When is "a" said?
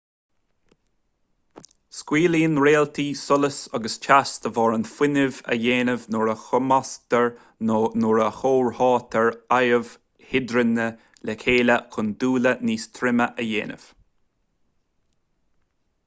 5.57-5.59, 6.33-6.35, 8.25-8.31, 13.43-13.49